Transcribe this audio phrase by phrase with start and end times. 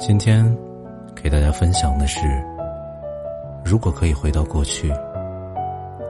[0.00, 0.42] 今天
[1.14, 2.26] 给大家分享的是：
[3.62, 4.90] 如果可以回到过去，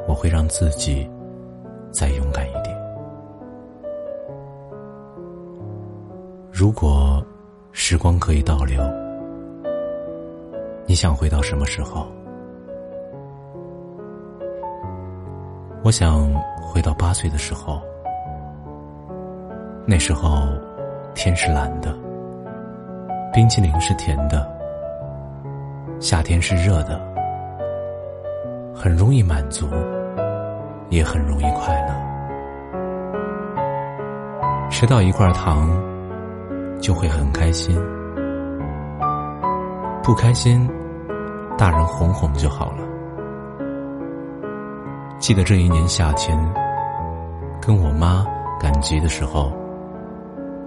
[0.06, 1.10] 我会让自己
[1.91, 2.66] 再勇敢一点。
[6.52, 7.20] 如果
[7.72, 8.80] 时光可以倒流，
[10.86, 12.06] 你想回到什么时候？
[15.82, 16.32] 我想
[16.62, 17.82] 回到八岁的时候，
[19.84, 20.47] 那时候
[21.12, 21.92] 天是蓝的。
[23.32, 24.44] 冰淇淋是甜的，
[26.00, 27.00] 夏天是热的，
[28.74, 29.68] 很容易满足，
[30.88, 31.94] 也很容易快乐。
[34.68, 35.70] 吃到一块糖，
[36.80, 37.80] 就会很开心。
[40.02, 40.68] 不开心，
[41.56, 42.78] 大人哄哄就好了。
[45.20, 46.36] 记得这一年夏天，
[47.60, 48.26] 跟我妈
[48.58, 49.52] 赶集的时候，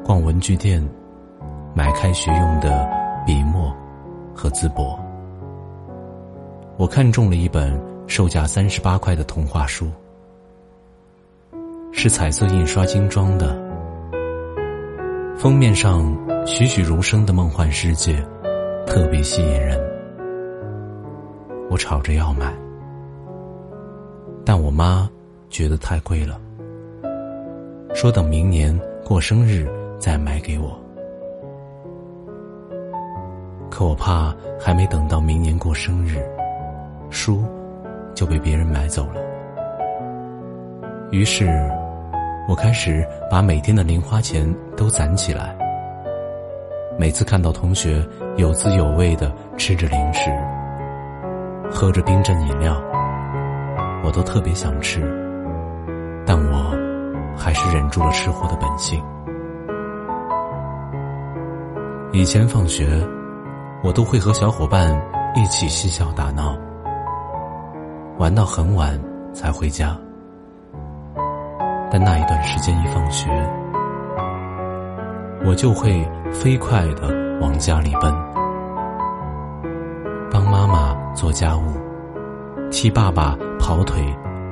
[0.06, 0.81] 逛文具店。
[1.76, 2.88] 买开学用的
[3.26, 3.76] 笔墨
[4.36, 4.96] 和字簿，
[6.78, 9.90] 我看中了一本售价三十八块的童话书，
[11.92, 13.58] 是彩色印刷精装的，
[15.36, 16.16] 封面上
[16.46, 18.24] 栩栩如生的梦幻世界，
[18.86, 19.80] 特别吸引人。
[21.72, 22.53] 我吵着要买，
[24.46, 25.09] 但我妈
[25.50, 26.40] 觉得太贵了，
[27.96, 30.83] 说等明年过生日再买给我。
[33.73, 36.23] 可我怕还没等到明年过生日，
[37.09, 37.44] 书
[38.13, 39.19] 就被别人买走了。
[41.09, 41.47] 于是，
[42.47, 44.47] 我开始把每天的零花钱
[44.78, 45.57] 都攒起来。
[47.00, 48.07] 每次看到同学
[48.38, 50.29] 有滋有味的吃着零食，
[51.72, 52.79] 喝着冰镇饮料，
[54.05, 55.01] 我都特别想吃，
[56.28, 56.78] 但我
[57.35, 59.03] 还是忍住了吃货的本性。
[62.11, 63.03] 以前放学。
[63.84, 64.90] 我都会和小伙伴
[65.36, 66.58] 一起嬉笑打闹，
[68.18, 68.98] 玩到很晚
[69.34, 69.98] 才回家。
[71.92, 73.30] 但那一段时间一放学，
[75.46, 78.10] 我就会飞快的往家里奔，
[80.32, 81.74] 帮妈妈做家务，
[82.72, 84.02] 替爸爸跑腿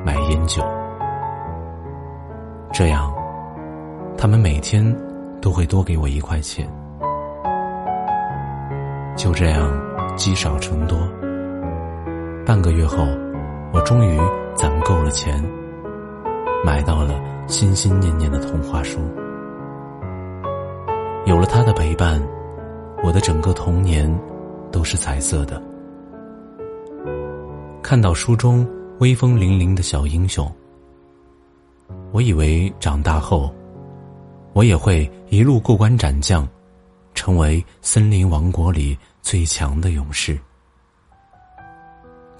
[0.06, 0.62] 买烟酒。
[2.74, 3.10] 这样，
[4.18, 4.84] 他们每天
[5.42, 6.68] 都会多给我一块钱。
[9.16, 9.72] 就这样
[10.16, 10.98] 积少成多。
[12.46, 13.06] 半个月后，
[13.74, 14.20] 我终于
[14.56, 15.44] 攒够了钱，
[16.66, 19.00] 买到了心心念念的童话书。
[21.26, 22.22] 有了他的陪伴，
[23.04, 24.12] 我的整个童年
[24.72, 25.62] 都是彩色的。
[27.84, 28.68] 看到书中
[29.00, 30.52] 威风凛凛的小英雄，
[32.12, 33.54] 我以为长大后，
[34.54, 36.48] 我也会一路过关斩将，
[37.14, 38.98] 成为森林王国里。
[39.24, 40.36] 最强的勇士，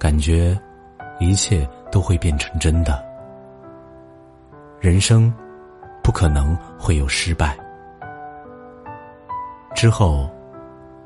[0.00, 0.60] 感觉
[1.20, 3.00] 一切都会变成真的。
[4.80, 5.32] 人生
[6.02, 7.56] 不可能会有失败。
[9.76, 10.28] 之后，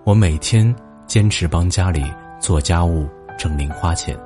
[0.03, 0.75] 我每天
[1.06, 2.11] 坚持帮家里
[2.41, 3.06] 做家务
[3.38, 4.19] 挣零花钱，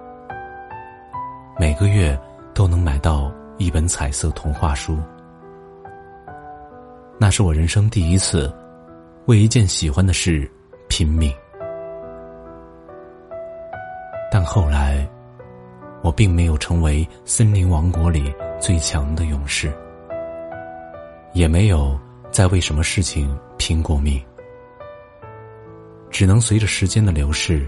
[1.59, 2.17] 每个月
[2.55, 4.97] 都能买到一本彩色童话书。
[7.19, 8.51] 那是我人生第一次
[9.27, 10.51] 为一件喜欢的事。
[10.93, 11.33] 拼命，
[14.31, 15.09] 但后来，
[16.03, 19.73] 我并没有成为森林王国里最强的勇士，
[21.33, 21.97] 也没有
[22.33, 24.21] 再为什么事情拼过命，
[26.11, 27.65] 只能随着时间的流逝，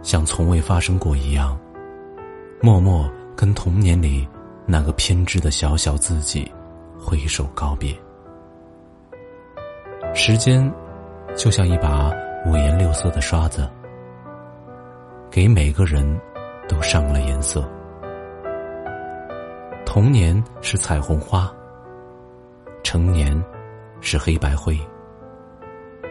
[0.00, 1.58] 像从未发生过一样，
[2.62, 4.26] 默默跟童年里
[4.66, 6.48] 那个偏执的小小自己
[6.96, 7.92] 挥手告别。
[10.28, 10.70] 时间。
[11.34, 12.12] 就像一把
[12.44, 13.66] 五颜六色的刷子，
[15.30, 16.04] 给每个人
[16.68, 17.66] 都上了颜色。
[19.86, 21.50] 童年是彩虹花，
[22.82, 23.42] 成年
[24.02, 24.78] 是黑白灰。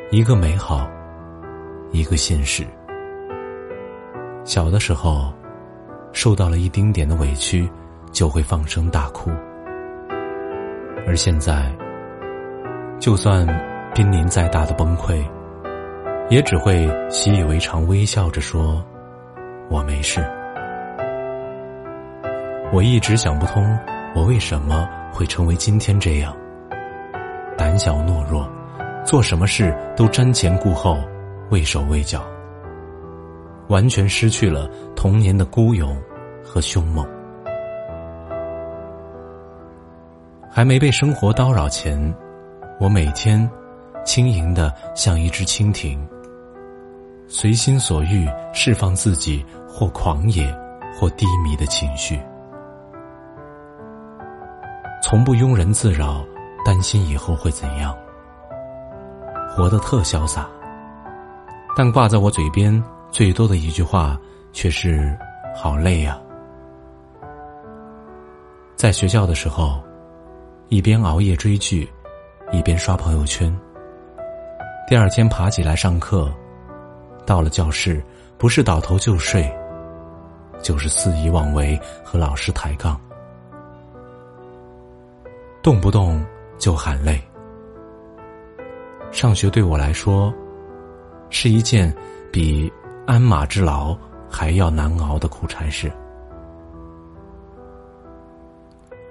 [0.09, 0.89] 一个美好，
[1.91, 2.65] 一个现实。
[4.43, 5.31] 小的时候，
[6.11, 7.69] 受到了一丁点的委屈，
[8.11, 9.29] 就会放声大哭。
[11.05, 11.71] 而现在，
[12.97, 13.45] 就算
[13.97, 15.19] 濒临再大的崩溃，
[16.29, 18.85] 也只会习以为常，微笑着说
[19.71, 20.23] ：“我没事。”
[22.71, 23.75] 我一直想不通，
[24.13, 26.31] 我为什么会成为今天这样，
[27.57, 28.47] 胆小懦弱，
[29.03, 30.99] 做什么事都瞻前顾后，
[31.49, 32.21] 畏手畏脚。
[33.69, 35.99] 完全失去了童年的孤勇
[36.43, 37.03] 和凶猛。
[40.51, 42.15] 还没被生活叨扰前，
[42.79, 43.49] 我每天
[44.07, 45.99] 轻盈的像一只蜻蜓，
[47.27, 50.49] 随心所欲释放自己或狂野
[50.97, 52.17] 或低迷的情绪，
[55.03, 56.23] 从不庸人自扰，
[56.65, 57.93] 担心以后会怎样，
[59.49, 60.47] 活得特潇洒。
[61.75, 62.81] 但挂在我嘴边。
[63.09, 64.19] 最多的一句话
[64.51, 65.17] 却是
[65.55, 66.19] “好累呀”。
[68.75, 69.81] 在学校的时候，
[70.67, 71.89] 一边熬夜追剧，
[72.51, 73.53] 一边刷朋友圈。
[74.87, 76.33] 第二天爬起来上课，
[77.25, 78.01] 到了教室，
[78.37, 79.53] 不是倒头就睡，
[80.61, 82.97] 就是肆意妄为和老师抬杠，
[85.61, 86.25] 动不动
[86.57, 87.21] 就喊累。
[89.11, 90.33] 上学对我来说，
[91.29, 91.93] 是一件
[92.31, 92.71] 比……
[93.07, 93.97] 鞍马之劳
[94.29, 95.91] 还要难熬的苦差事。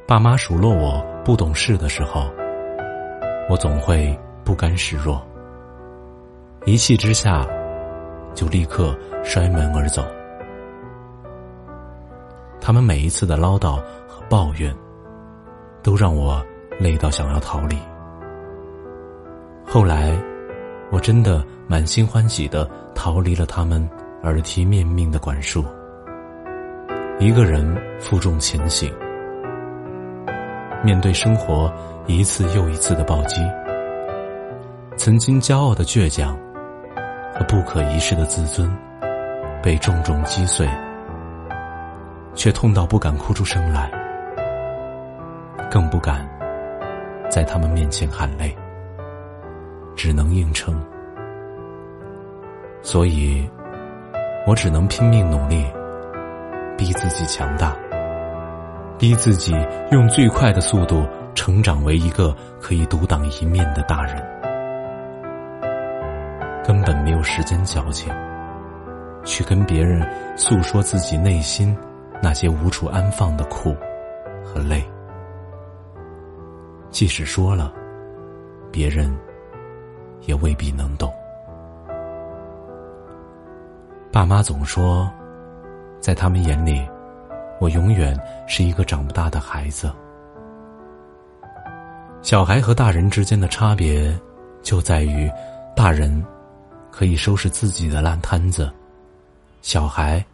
[0.07, 2.31] 爸妈数落我不懂事的时候，
[3.49, 5.27] 我总会不甘示弱，
[6.67, 7.47] 一气之下
[8.35, 10.05] 就立刻摔门而走。
[12.61, 13.77] 他们每一次的唠叨
[14.07, 14.75] 和抱怨，
[15.83, 16.45] 都让我
[16.79, 17.79] 累到想要逃离。
[19.65, 20.15] 后来。
[20.93, 23.87] 我真的满心欢喜的逃离了他们
[24.23, 25.65] 耳提面命的管束，
[27.19, 27.67] 一个人
[27.99, 28.89] 负重前行，
[30.85, 31.71] 面对生活
[32.07, 33.43] 一次又一次的暴击，
[34.97, 36.39] 曾经骄傲的倔强
[37.45, 38.71] 不可一世的自尊
[39.63, 40.69] 被重重击碎，
[42.35, 43.91] 却痛到不敢哭出声来，
[45.71, 46.29] 更不敢
[47.31, 48.57] 在他们面前喊累。
[49.97, 50.79] 只能硬撑，
[52.83, 53.49] 所以，
[54.47, 55.65] 我只能拼命努力，
[56.77, 57.75] 逼自己强大，
[58.99, 59.57] 逼自己
[59.91, 64.23] 用最快的速度成长为一个可以独当一面的大人。
[66.67, 68.13] 根本没有时间矫情，
[69.25, 70.05] 去跟别人
[70.37, 71.77] 诉说自己内心
[72.21, 73.77] 那些无处安放的苦
[74.45, 74.83] 和累。
[76.91, 77.73] 即使说了，
[78.73, 79.17] 别人。
[80.23, 81.13] 也未必能懂。
[84.11, 85.09] 爸妈总说，
[86.01, 86.85] 在他们眼里，
[87.61, 88.19] 我永远
[88.49, 89.93] 是一个长不大的孩子。
[92.23, 94.19] 小孩和大人之间的差别，
[94.63, 95.31] 就在于，
[95.77, 96.25] 大人
[96.97, 98.73] 可以收拾自己的烂摊子，
[99.61, 100.25] 小孩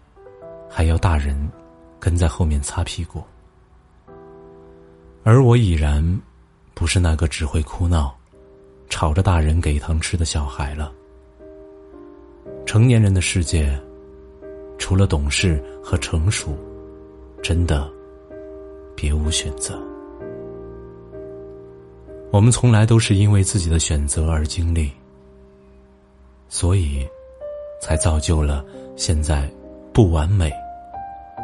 [0.70, 1.36] 还要大人
[1.98, 3.20] 跟在后面擦屁股。
[5.24, 6.20] 而我已然
[6.72, 8.16] 不是那个只会哭闹。
[8.88, 10.92] 吵着大人给糖吃的小孩了。
[12.64, 13.76] 成年人的世界，
[14.78, 16.56] 除了懂事和成熟，
[17.42, 17.90] 真的
[18.94, 19.82] 别无选择。
[22.30, 24.92] 我们从来都是因为自己的选择而经历，
[26.52, 27.08] 所以
[27.80, 28.62] 才造就了
[28.94, 29.50] 现在
[29.90, 30.52] 不完美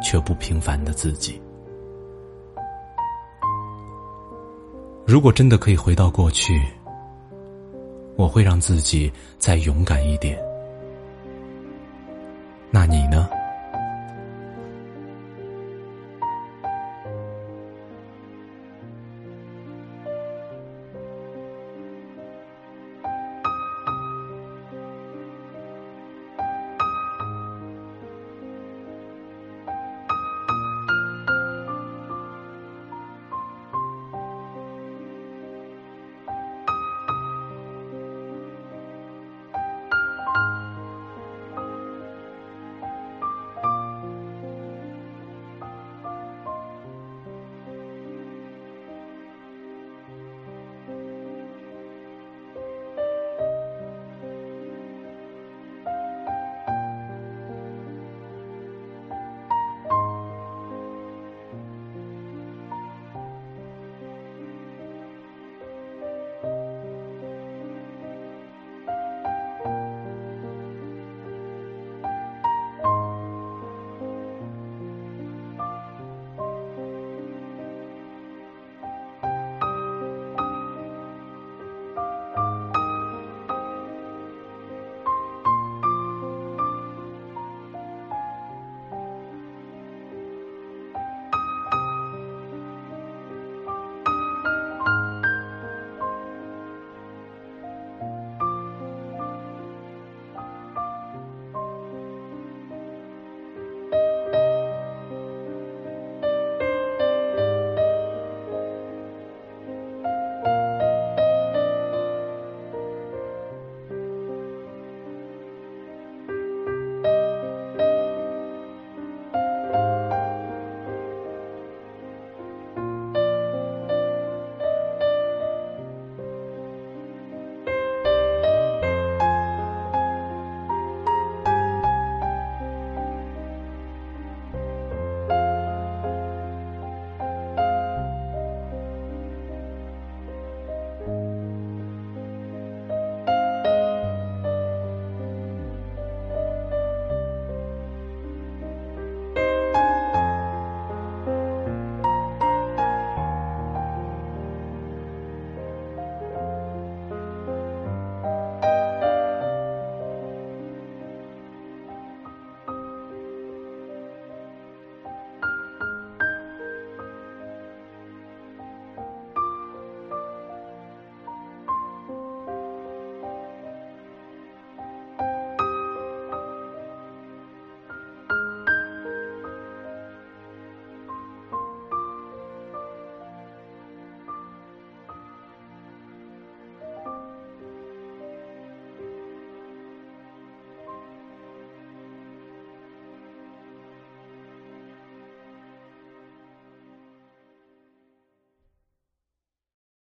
[0.03, 1.41] 却不平凡的自己。
[5.05, 6.61] 如果真的可以回到过去。
[8.19, 10.37] 我会让自己再勇敢一点。
[12.69, 13.29] 那你呢？